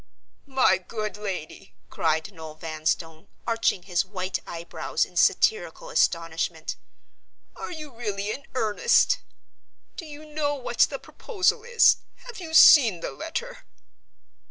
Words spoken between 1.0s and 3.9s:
lady!" cried Noel Vanstone, arching